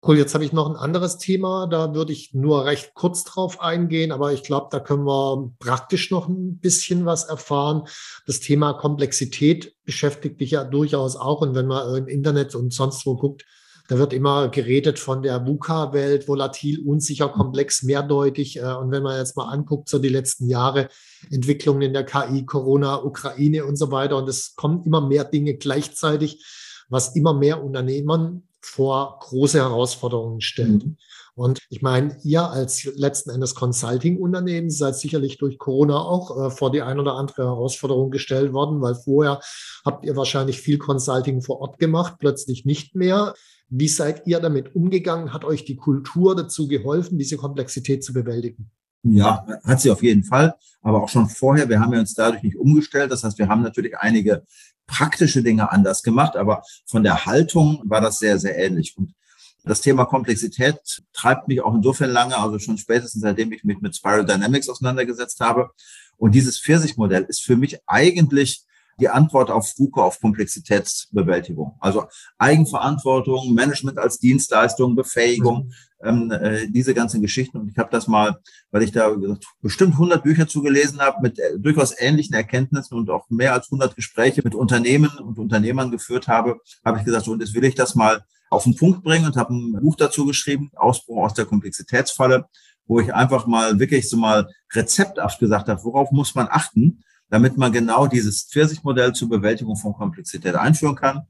[0.00, 3.60] Cool, jetzt habe ich noch ein anderes Thema, da würde ich nur recht kurz drauf
[3.60, 7.82] eingehen, aber ich glaube, da können wir praktisch noch ein bisschen was erfahren.
[8.24, 13.04] Das Thema Komplexität beschäftigt dich ja durchaus auch und wenn man im Internet und sonst
[13.06, 13.44] wo guckt,
[13.88, 18.58] da wird immer geredet von der VUCA-Welt, volatil, unsicher, komplex, mehrdeutig.
[18.58, 20.90] Äh, und wenn man jetzt mal anguckt, so die letzten Jahre,
[21.30, 25.54] Entwicklungen in der KI, Corona, Ukraine und so weiter, und es kommen immer mehr Dinge
[25.54, 26.44] gleichzeitig,
[26.90, 30.84] was immer mehr Unternehmern vor große Herausforderungen stellt.
[30.84, 30.96] Mhm.
[31.34, 36.72] Und ich meine, ihr als letzten Endes Consulting-Unternehmen seid sicherlich durch Corona auch äh, vor
[36.72, 39.40] die ein oder andere Herausforderung gestellt worden, weil vorher
[39.84, 43.34] habt ihr wahrscheinlich viel Consulting vor Ort gemacht, plötzlich nicht mehr.
[43.68, 45.32] Wie seid ihr damit umgegangen?
[45.32, 48.72] Hat euch die Kultur dazu geholfen, diese Komplexität zu bewältigen?
[49.04, 50.54] Ja, hat sie auf jeden Fall.
[50.82, 53.12] Aber auch schon vorher, wir haben ja uns dadurch nicht umgestellt.
[53.12, 54.42] Das heißt, wir haben natürlich einige
[54.88, 58.96] praktische Dinge anders gemacht, aber von der Haltung war das sehr, sehr ähnlich.
[58.98, 59.14] Und
[59.62, 60.80] das Thema Komplexität
[61.12, 65.40] treibt mich auch insofern lange, also schon spätestens seitdem ich mich mit Spiral Dynamics auseinandergesetzt
[65.40, 65.70] habe.
[66.16, 68.64] Und dieses Pfirsich-Modell ist für mich eigentlich
[69.00, 71.76] die Antwort auf FUKA, auf Komplexitätsbewältigung.
[71.80, 72.06] Also
[72.38, 77.58] Eigenverantwortung, Management als Dienstleistung, Befähigung, ähm, äh, diese ganzen Geschichten.
[77.58, 78.38] Und ich habe das mal,
[78.70, 79.14] weil ich da
[79.60, 83.96] bestimmt 100 Bücher zugelesen habe, mit äh, durchaus ähnlichen Erkenntnissen und auch mehr als 100
[83.96, 87.74] Gespräche mit Unternehmen und Unternehmern geführt habe, habe ich gesagt, so, und jetzt will ich
[87.74, 91.44] das mal auf den Punkt bringen und habe ein Buch dazu geschrieben, Ausbruch aus der
[91.44, 92.46] Komplexitätsfalle,
[92.86, 97.56] wo ich einfach mal wirklich so mal rezepthaft gesagt habe, worauf muss man achten, damit
[97.56, 101.22] man genau dieses Pfirsich-Modell zur Bewältigung von Komplexität einführen kann.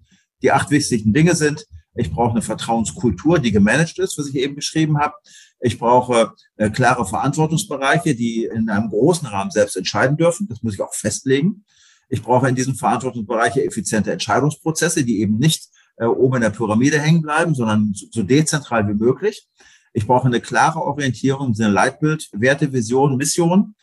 [0.43, 4.55] Die acht wichtigsten Dinge sind, ich brauche eine Vertrauenskultur, die gemanagt ist, was ich eben
[4.55, 5.15] beschrieben habe.
[5.61, 10.47] Ich brauche äh, klare Verantwortungsbereiche, die in einem großen Rahmen selbst entscheiden dürfen.
[10.49, 11.65] Das muss ich auch festlegen.
[12.09, 17.01] Ich brauche in diesen Verantwortungsbereichen effiziente Entscheidungsprozesse, die eben nicht äh, oben in der Pyramide
[17.01, 19.49] hängen bleiben, sondern so, so dezentral wie möglich.
[19.93, 23.75] Ich brauche eine klare Orientierung im Sinne Leitbild, Werte, Vision, Mission.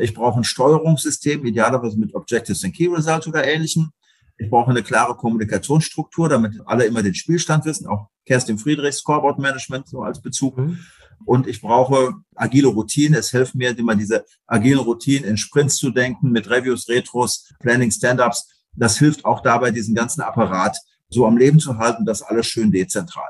[0.00, 3.90] Ich brauche ein Steuerungssystem, idealerweise mit Objectives and Key Results oder ähnlichem.
[4.38, 9.38] Ich brauche eine klare Kommunikationsstruktur, damit alle immer den Spielstand wissen, auch Kerstin Friedrichs Scoreboard
[9.38, 10.56] Management so als Bezug.
[10.56, 10.78] Mhm.
[11.26, 13.18] Und ich brauche agile Routinen.
[13.18, 17.90] Es hilft mir, immer diese agilen Routinen in Sprints zu denken, mit Reviews, Retros, Planning,
[17.90, 18.48] Stand-ups.
[18.74, 20.76] Das hilft auch dabei, diesen ganzen Apparat
[21.10, 23.28] so am Leben zu halten, das alles schön dezentral.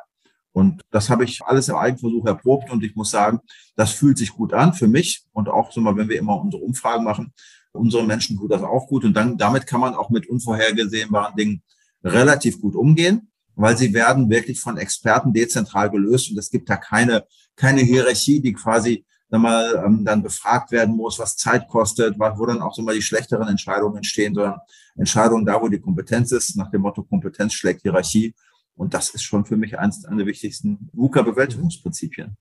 [0.52, 3.40] Und das habe ich alles im Eigenversuch erprobt und ich muss sagen,
[3.76, 6.62] das fühlt sich gut an für mich und auch so mal, wenn wir immer unsere
[6.62, 7.32] Umfragen machen,
[7.72, 11.62] Unsere Menschen tut das auch gut und dann damit kann man auch mit unvorhergesehbaren Dingen
[12.02, 16.76] relativ gut umgehen, weil sie werden wirklich von Experten dezentral gelöst und es gibt da
[16.76, 22.46] keine, keine Hierarchie, die quasi mal, ähm, dann befragt werden muss, was Zeit kostet, wo
[22.46, 24.58] dann auch so mal die schlechteren Entscheidungen entstehen, sondern
[24.96, 28.34] Entscheidungen da, wo die Kompetenz ist, nach dem Motto Kompetenz schlägt Hierarchie.
[28.76, 32.36] Und das ist schon für mich eines der wichtigsten VUCA-Bewältigungsprinzipien.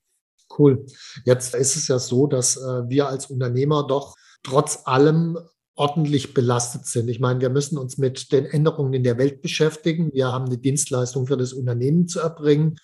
[0.57, 0.85] Cool.
[1.25, 5.37] Jetzt ist es ja so, dass äh, wir als Unternehmer doch trotz allem
[5.75, 7.07] ordentlich belastet sind.
[7.07, 10.11] Ich meine, wir müssen uns mit den Änderungen in der Welt beschäftigen.
[10.13, 12.75] Wir haben eine Dienstleistung für das Unternehmen zu erbringen.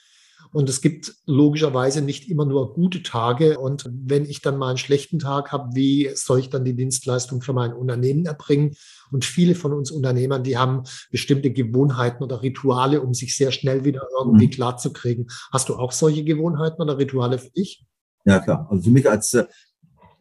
[0.52, 3.60] Und es gibt logischerweise nicht immer nur gute Tage.
[3.60, 7.42] Und wenn ich dann mal einen schlechten Tag habe, wie soll ich dann die Dienstleistung
[7.42, 8.76] für mein Unternehmen erbringen?
[9.12, 13.86] Und viele von uns Unternehmern, die haben bestimmte Gewohnheiten oder Rituale, um sich sehr schnell
[13.86, 14.52] wieder irgendwie mhm.
[14.52, 15.28] klar zu kriegen.
[15.52, 17.86] Hast du auch solche Gewohnheiten oder Rituale für dich?
[18.26, 18.68] Ja, klar.
[18.70, 19.46] Also für mich als, äh,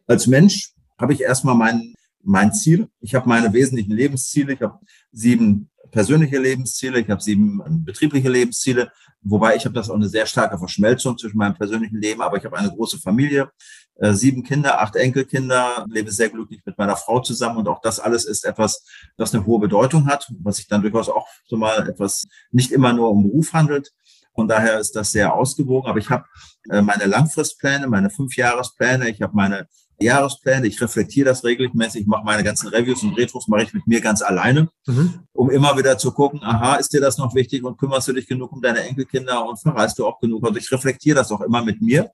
[0.05, 2.87] als Mensch habe ich erstmal mein, mein Ziel.
[3.01, 4.53] Ich habe meine wesentlichen Lebensziele.
[4.53, 4.79] Ich habe
[5.11, 8.91] sieben persönliche Lebensziele, ich habe sieben ähm, betriebliche Lebensziele,
[9.25, 12.45] wobei ich habe das auch eine sehr starke Verschmelzung zwischen meinem persönlichen Leben, aber ich
[12.45, 13.49] habe eine große Familie,
[13.95, 17.99] äh, sieben Kinder, acht Enkelkinder, lebe sehr glücklich mit meiner Frau zusammen und auch das
[17.99, 18.85] alles ist etwas,
[19.17, 22.93] das eine hohe Bedeutung hat, was sich dann durchaus auch so mal etwas nicht immer
[22.93, 23.91] nur um Beruf handelt.
[24.35, 25.89] Von daher ist das sehr ausgewogen.
[25.89, 26.25] Aber ich habe
[26.69, 29.67] äh, meine Langfristpläne, meine Fünfjahrespläne, ich habe meine
[29.99, 33.87] Jahrespläne, ich reflektiere das regelmäßig, ich mache meine ganzen Reviews und Retros mache ich mit
[33.87, 35.19] mir ganz alleine, mhm.
[35.33, 38.27] um immer wieder zu gucken, aha, ist dir das noch wichtig und kümmerst du dich
[38.27, 40.45] genug um deine Enkelkinder und verreist du auch genug?
[40.45, 42.11] Also ich reflektiere das auch immer mit mir.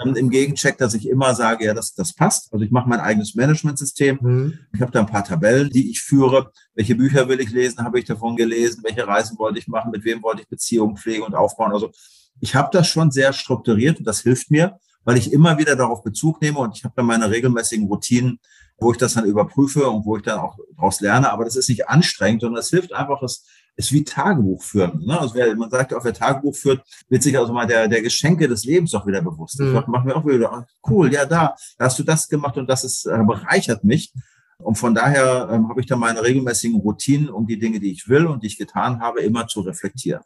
[0.00, 2.52] Und Im Gegencheck, dass ich immer sage, ja, das, das passt.
[2.52, 4.18] Also ich mache mein eigenes Managementsystem.
[4.20, 4.58] Mhm.
[4.72, 6.52] Ich habe da ein paar Tabellen, die ich führe.
[6.76, 7.82] Welche Bücher will ich lesen?
[7.82, 8.84] Habe ich davon gelesen?
[8.84, 9.90] Welche Reisen wollte ich machen?
[9.90, 11.72] Mit wem wollte ich Beziehungen pflegen und aufbauen?
[11.72, 11.90] Also
[12.38, 16.02] ich habe das schon sehr strukturiert und das hilft mir weil ich immer wieder darauf
[16.02, 18.38] Bezug nehme und ich habe dann meine regelmäßigen Routinen,
[18.78, 21.32] wo ich das dann überprüfe und wo ich dann auch daraus lerne.
[21.32, 23.44] Aber das ist nicht anstrengend, sondern es hilft einfach, es
[23.76, 25.04] ist wie Tagebuch führen.
[25.04, 25.18] Ne?
[25.18, 28.48] Also wer, man sagt, auch wer Tagebuch führt, wird sich also mal der, der Geschenke
[28.48, 29.60] des Lebens auch wieder bewusst.
[29.60, 29.74] Mhm.
[29.74, 32.84] Das macht mir auch wieder, cool, ja, da, da hast du das gemacht und das
[32.84, 34.12] ist, äh, bereichert mich.
[34.58, 38.08] Und von daher ähm, habe ich dann meine regelmäßigen Routinen, um die Dinge, die ich
[38.08, 40.22] will und die ich getan habe, immer zu reflektieren.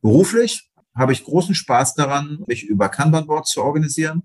[0.00, 4.22] Beruflich habe ich großen Spaß daran, mich über Kanban-Boards zu organisieren.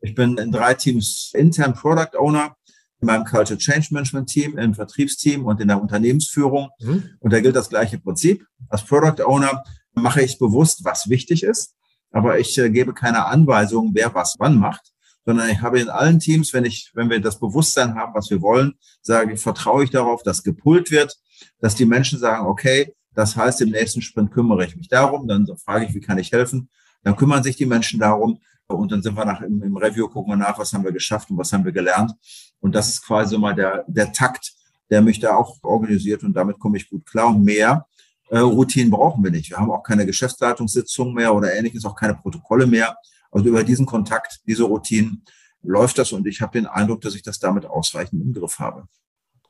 [0.00, 2.56] Ich bin in drei Teams intern Product Owner,
[3.00, 6.70] in meinem Culture Change Management Team, im Vertriebsteam und in der Unternehmensführung.
[6.80, 7.10] Mhm.
[7.20, 8.44] Und da gilt das gleiche Prinzip.
[8.68, 9.62] Als Product Owner
[9.94, 11.74] mache ich bewusst, was wichtig ist,
[12.10, 14.92] aber ich äh, gebe keine Anweisungen, wer was wann macht,
[15.24, 18.40] sondern ich habe in allen Teams, wenn ich, wenn wir das Bewusstsein haben, was wir
[18.40, 21.16] wollen, sage ich, vertraue ich darauf, dass gepult wird,
[21.60, 25.46] dass die Menschen sagen, okay, das heißt, im nächsten Sprint kümmere ich mich darum, dann
[25.58, 26.68] frage ich, wie kann ich helfen?
[27.02, 30.32] Dann kümmern sich die Menschen darum und dann sind wir nach im, im Review, gucken
[30.32, 32.12] wir nach, was haben wir geschafft und was haben wir gelernt.
[32.60, 34.52] Und das ist quasi mal der, der Takt,
[34.90, 37.28] der mich da auch organisiert und damit komme ich gut klar.
[37.28, 37.86] Und mehr
[38.30, 39.50] äh, Routinen brauchen wir nicht.
[39.50, 42.96] Wir haben auch keine Geschäftsleitungssitzungen mehr oder ähnliches, auch keine Protokolle mehr.
[43.30, 45.24] Also über diesen Kontakt, diese Routinen
[45.62, 48.86] läuft das und ich habe den Eindruck, dass ich das damit ausreichend im Griff habe.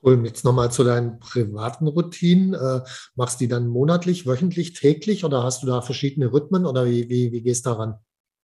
[0.04, 0.24] Cool.
[0.24, 2.54] Jetzt nochmal zu deinen privaten Routinen.
[2.54, 2.80] Äh,
[3.14, 7.08] machst du die dann monatlich, wöchentlich, täglich oder hast du da verschiedene Rhythmen oder wie,
[7.08, 7.94] wie, wie gehst du daran?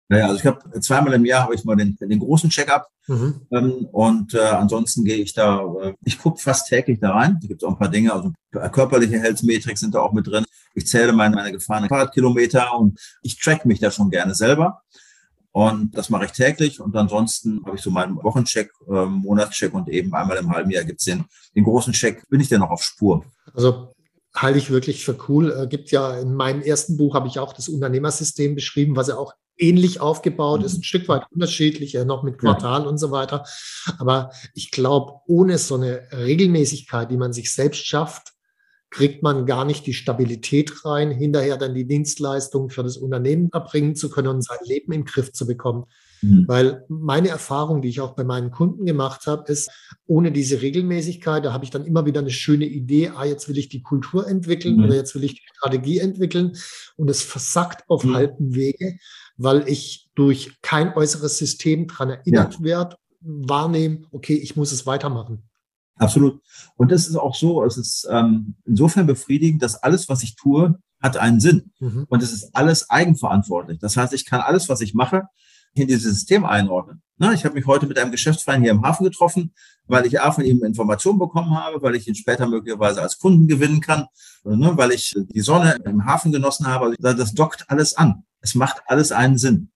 [0.09, 3.41] Naja, also ich habe zweimal im Jahr habe ich mal den, den großen Check-up mhm.
[3.51, 7.39] ähm, und äh, ansonsten gehe ich da, äh, ich gucke fast täglich da rein.
[7.41, 10.45] Da gibt es auch ein paar Dinge, also körperliche Health-Metrik sind da auch mit drin.
[10.75, 14.81] Ich zähle meine, meine gefahrenen Fahrradkilometer und ich track mich da schon gerne selber.
[15.53, 16.79] Und das mache ich täglich.
[16.79, 20.83] Und ansonsten habe ich so meinen Wochencheck, äh, Monatscheck und eben einmal im halben Jahr
[20.83, 22.27] gibt's den, den großen Check.
[22.29, 23.23] Bin ich denn noch auf Spur?
[23.53, 23.93] Also
[24.35, 25.51] halte ich wirklich für cool.
[25.51, 29.15] Äh, gibt ja in meinem ersten Buch habe ich auch das Unternehmersystem beschrieben, was ja
[29.15, 30.65] auch ähnlich aufgebaut mhm.
[30.65, 32.87] ist, ein Stück weit unterschiedlich, ja, noch mit Quartal ja.
[32.87, 33.45] und so weiter.
[33.99, 38.32] Aber ich glaube, ohne so eine Regelmäßigkeit, die man sich selbst schafft,
[38.93, 43.95] kriegt man gar nicht die Stabilität rein, hinterher dann die Dienstleistung für das Unternehmen erbringen
[43.95, 45.85] zu können und sein Leben im Griff zu bekommen.
[46.21, 46.45] Mhm.
[46.47, 49.71] Weil meine Erfahrung, die ich auch bei meinen Kunden gemacht habe, ist,
[50.05, 53.57] ohne diese Regelmäßigkeit, da habe ich dann immer wieder eine schöne Idee, ah, jetzt will
[53.57, 54.83] ich die Kultur entwickeln mhm.
[54.83, 56.53] oder jetzt will ich die Strategie entwickeln
[56.95, 58.13] und es versackt auf mhm.
[58.13, 58.99] halben Wege,
[59.37, 62.63] weil ich durch kein äußeres System daran erinnert ja.
[62.63, 65.49] werde, wahrnehme, okay, ich muss es weitermachen.
[65.97, 66.41] Absolut.
[66.75, 70.79] Und das ist auch so, es ist ähm, insofern befriedigend, dass alles, was ich tue,
[71.01, 71.71] hat einen Sinn.
[71.79, 72.05] Mhm.
[72.09, 73.79] Und es ist alles eigenverantwortlich.
[73.79, 75.23] Das heißt, ich kann alles, was ich mache,
[75.75, 77.01] in dieses System einordnen.
[77.17, 79.53] Na, ich habe mich heute mit einem Geschäftsfreund hier im Hafen getroffen,
[79.87, 83.47] weil ich A von ihm Informationen bekommen habe, weil ich ihn später möglicherweise als Kunden
[83.47, 84.05] gewinnen kann,
[84.43, 86.95] ne, weil ich die Sonne im Hafen genossen habe.
[87.01, 88.23] Also das dockt alles an.
[88.39, 89.71] Es macht alles einen Sinn.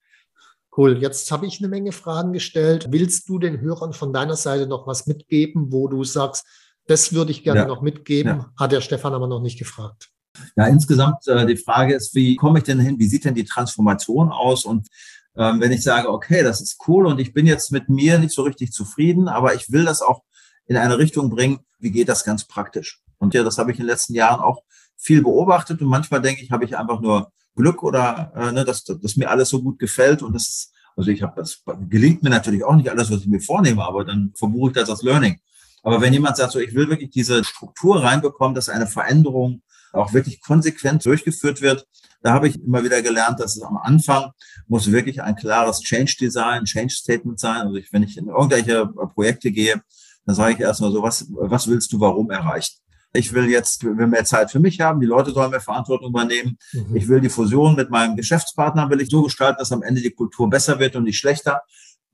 [0.77, 1.01] Cool.
[1.01, 2.87] Jetzt habe ich eine Menge Fragen gestellt.
[2.91, 6.45] Willst du den Hörern von deiner Seite noch was mitgeben, wo du sagst,
[6.85, 7.67] das würde ich gerne ja.
[7.67, 8.37] noch mitgeben?
[8.37, 8.53] Ja.
[8.59, 10.09] Hat der Stefan aber noch nicht gefragt.
[10.55, 12.99] Ja, insgesamt äh, die Frage ist, wie komme ich denn hin?
[12.99, 14.65] Wie sieht denn die Transformation aus?
[14.65, 14.87] Und
[15.35, 18.33] ähm, wenn ich sage, okay, das ist cool und ich bin jetzt mit mir nicht
[18.33, 20.21] so richtig zufrieden, aber ich will das auch
[20.67, 23.01] in eine Richtung bringen, wie geht das ganz praktisch?
[23.17, 24.61] Und ja, das habe ich in den letzten Jahren auch
[24.95, 28.85] viel beobachtet und manchmal denke ich, habe ich einfach nur Glück oder äh, ne, dass,
[28.85, 32.63] dass mir alles so gut gefällt und das also ich habe das gelingt mir natürlich
[32.63, 35.39] auch nicht alles, was ich mir vornehme, aber dann verbuche ich das als Learning.
[35.83, 39.61] Aber wenn jemand sagt, so ich will wirklich diese Struktur reinbekommen, dass eine Veränderung
[39.93, 41.87] auch wirklich konsequent durchgeführt wird,
[42.21, 44.31] da habe ich immer wieder gelernt, dass es am Anfang
[44.67, 47.61] muss wirklich ein klares Change Design, Change Statement sein.
[47.61, 49.81] Also ich, wenn ich in irgendwelche Projekte gehe,
[50.25, 52.75] dann sage ich erstmal so, was, was willst du warum erreichen?
[53.17, 54.99] Ich will jetzt will mehr Zeit für mich haben.
[54.99, 56.57] Die Leute sollen mehr Verantwortung übernehmen.
[56.71, 56.95] Mhm.
[56.95, 60.11] Ich will die Fusion mit meinem Geschäftspartner will ich so gestalten, dass am Ende die
[60.11, 61.61] Kultur besser wird und nicht schlechter.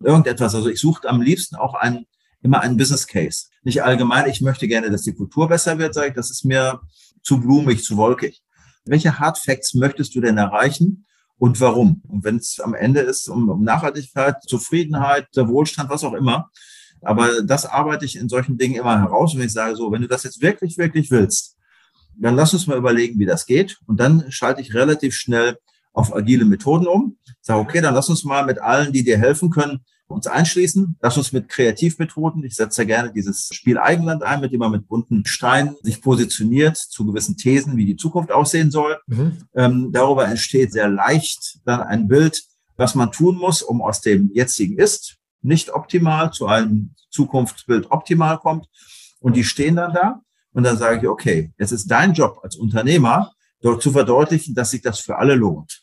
[0.01, 0.55] Irgendetwas.
[0.55, 2.05] Also ich suche am liebsten auch einen,
[2.41, 3.47] immer einen Business Case.
[3.63, 6.81] Nicht allgemein, ich möchte gerne, dass die Kultur besser wird, sage ich, das ist mir
[7.21, 8.41] zu blumig, zu wolkig.
[8.85, 11.05] Welche Hard Facts möchtest du denn erreichen?
[11.37, 12.01] Und warum?
[12.07, 16.49] Und wenn es am Ende ist um, um Nachhaltigkeit, Zufriedenheit, Wohlstand, was auch immer,
[17.03, 19.33] aber das arbeite ich in solchen Dingen immer heraus.
[19.33, 21.57] Und wenn ich sage, so, wenn du das jetzt wirklich, wirklich willst,
[22.17, 23.79] dann lass uns mal überlegen, wie das geht.
[23.87, 25.57] Und dann schalte ich relativ schnell
[25.93, 27.17] auf agile Methoden um.
[27.41, 30.97] Sage, okay, dann lass uns mal mit allen, die dir helfen können, uns einschließen.
[31.01, 34.71] Lass uns mit Kreativmethoden, ich setze ja gerne dieses Spiel Eigenland ein, mit dem man
[34.71, 38.97] mit bunten Steinen sich positioniert zu gewissen Thesen, wie die Zukunft aussehen soll.
[39.07, 39.37] Mhm.
[39.55, 42.43] Ähm, darüber entsteht sehr leicht dann ein Bild,
[42.77, 48.39] was man tun muss, um aus dem jetzigen Ist nicht optimal zu einem Zukunftsbild optimal
[48.39, 48.67] kommt.
[49.19, 50.21] Und die stehen dann da.
[50.51, 54.71] Und dann sage ich, okay, es ist dein Job als Unternehmer, dort zu verdeutlichen, dass
[54.71, 55.81] sich das für alle lohnt.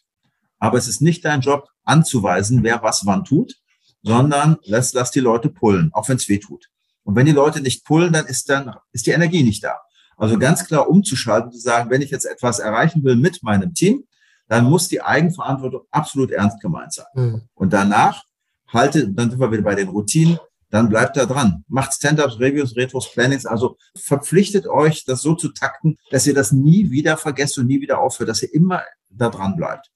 [0.59, 3.55] Aber es ist nicht dein Job, anzuweisen, wer was wann tut,
[4.03, 6.69] sondern lass, lass die Leute pullen, auch wenn es weh tut.
[7.03, 9.79] Und wenn die Leute nicht pullen, dann ist dann ist die Energie nicht da.
[10.17, 14.05] Also ganz klar umzuschalten, zu sagen, wenn ich jetzt etwas erreichen will mit meinem Team,
[14.49, 17.07] dann muss die Eigenverantwortung absolut ernst gemeint sein.
[17.15, 17.43] Mhm.
[17.55, 18.23] Und danach
[18.73, 20.39] halte, dann sind wir wieder bei den Routinen,
[20.71, 21.65] dann bleibt da dran.
[21.69, 26.53] Macht Stand-ups, Reviews, Retros, Plannings, also verpflichtet euch, das so zu takten, dass ihr das
[26.53, 29.91] nie wieder vergesst und nie wieder aufhört, dass ihr immer da dran bleibt.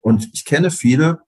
[0.00, 1.20] Und ich kenne viele,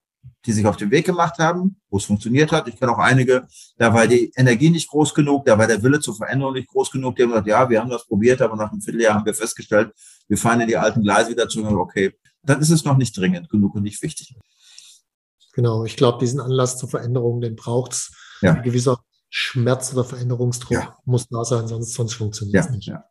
[0.45, 2.67] die sich auf den Weg gemacht haben, wo es funktioniert hat.
[2.67, 5.99] Ich kenne auch einige, da war die Energie nicht groß genug, da war der Wille
[5.99, 7.15] zur Veränderung nicht groß genug.
[7.15, 9.91] Die haben gesagt, ja, wir haben das probiert, aber nach einem Vierteljahr haben wir festgestellt,
[10.27, 11.77] wir fahren in die alten Gleise wieder zurück.
[11.77, 14.35] Okay, dann ist es noch nicht dringend genug und nicht wichtig.
[15.59, 18.13] Genau, ich glaube, diesen Anlass zur Veränderung, den braucht es.
[18.41, 18.53] Ja.
[18.53, 20.97] Ein gewisser Schmerz oder Veränderungsdruck ja.
[21.03, 22.71] muss da sein, sonst, sonst funktioniert es ja.
[22.71, 22.87] nicht.
[22.87, 23.03] Ja.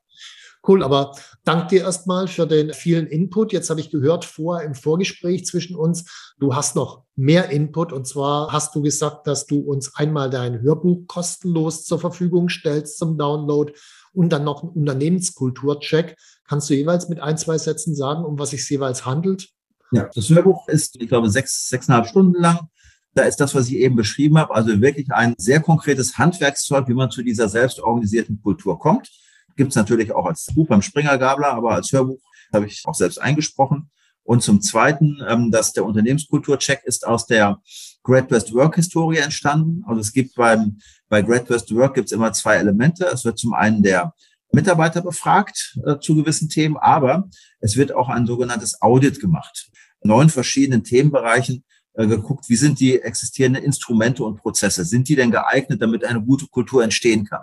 [0.67, 3.53] Cool, aber danke dir erstmal für den vielen Input.
[3.53, 8.07] Jetzt habe ich gehört vorher im Vorgespräch zwischen uns, du hast noch mehr Input und
[8.07, 13.19] zwar hast du gesagt, dass du uns einmal dein Hörbuch kostenlos zur Verfügung stellst zum
[13.19, 13.75] Download
[14.15, 16.17] und dann noch einen Unternehmenskulturcheck.
[16.45, 19.51] Kannst du jeweils mit ein, zwei Sätzen sagen, um was es jeweils handelt?
[19.93, 22.69] Ja, das Hörbuch ist, ich glaube, sechs, sechseinhalb Stunden lang.
[23.15, 26.95] Da ist das, was ich eben beschrieben habe, also wirklich ein sehr konkretes Handwerkszeug, wie
[26.95, 29.11] man zu dieser selbstorganisierten Kultur kommt.
[29.57, 32.21] Gibt es natürlich auch als Buch beim Springer Gabler, aber als Hörbuch
[32.53, 33.91] habe ich auch selbst eingesprochen.
[34.23, 37.63] Und zum Zweiten, ähm, dass der Unternehmenskulturcheck ist aus der
[38.03, 39.83] Great West Work Historie entstanden.
[39.87, 43.07] Also es gibt beim, bei Great West Work gibt es immer zwei Elemente.
[43.07, 44.13] Es wird zum einen der
[44.51, 47.29] Mitarbeiter befragt äh, zu gewissen Themen, aber
[47.61, 49.71] es wird auch ein sogenanntes Audit gemacht.
[50.03, 54.85] Neun verschiedenen Themenbereichen äh, geguckt, wie sind die existierenden Instrumente und Prozesse?
[54.85, 57.43] Sind die denn geeignet, damit eine gute Kultur entstehen kann?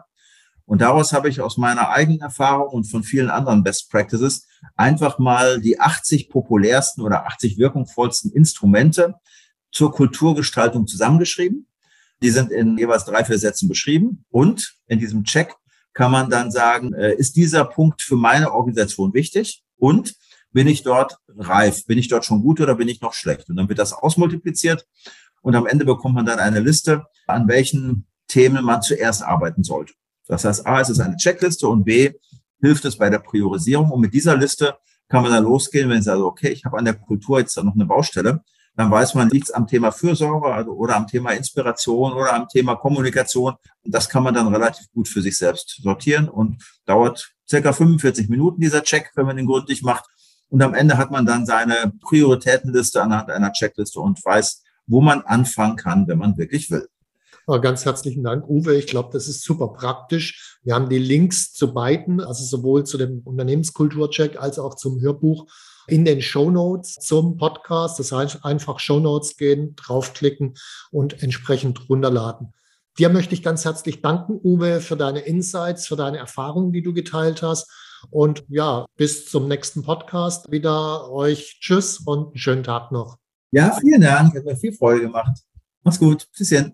[0.65, 5.19] Und daraus habe ich aus meiner eigenen Erfahrung und von vielen anderen Best Practices einfach
[5.19, 9.15] mal die 80 populärsten oder 80 wirkungsvollsten Instrumente
[9.71, 11.67] zur Kulturgestaltung zusammengeschrieben.
[12.23, 14.25] Die sind in jeweils drei, vier Sätzen beschrieben.
[14.29, 15.53] Und in diesem Check
[15.95, 20.13] kann man dann sagen, äh, ist dieser Punkt für meine Organisation wichtig und
[20.51, 23.49] bin ich dort reif, bin ich dort schon gut oder bin ich noch schlecht?
[23.49, 24.85] Und dann wird das ausmultipliziert
[25.41, 29.93] und am Ende bekommt man dann eine Liste, an welchen Themen man zuerst arbeiten sollte.
[30.27, 32.11] Das heißt, A, es ist eine Checkliste und B,
[32.61, 33.91] hilft es bei der Priorisierung.
[33.91, 34.75] Und mit dieser Liste
[35.07, 37.73] kann man dann losgehen, wenn ich sage, okay, ich habe an der Kultur jetzt noch
[37.73, 38.43] eine Baustelle,
[38.75, 42.75] dann weiß man nichts am Thema Fürsorge also, oder am Thema Inspiration oder am Thema
[42.75, 43.53] Kommunikation.
[43.83, 48.29] Und das kann man dann relativ gut für sich selbst sortieren und dauert circa 45
[48.29, 50.05] Minuten dieser Check, wenn man den gründlich macht.
[50.49, 55.21] Und am Ende hat man dann seine Prioritätenliste anhand einer Checkliste und weiß, wo man
[55.21, 56.87] anfangen kann, wenn man wirklich will.
[57.61, 58.75] Ganz herzlichen Dank, Uwe.
[58.75, 60.59] Ich glaube, das ist super praktisch.
[60.63, 65.45] Wir haben die Links zu beiden, also sowohl zu dem Unternehmenskulturcheck als auch zum Hörbuch
[65.87, 67.99] in den Show Notes zum Podcast.
[67.99, 70.55] Das heißt, einfach Show Notes gehen, draufklicken
[70.91, 72.53] und entsprechend runterladen.
[72.97, 76.93] Dir möchte ich ganz herzlich danken, Uwe, für deine Insights, für deine Erfahrungen, die du
[76.93, 77.69] geteilt hast.
[78.09, 83.17] Und ja, bis zum nächsten Podcast wieder euch Tschüss und einen schönen Tag noch.
[83.51, 84.35] Ja, vielen Dank.
[84.35, 85.41] Hat mir viel Freude gemacht.
[85.83, 86.27] Mach's gut.
[86.33, 86.73] Tschüsschen.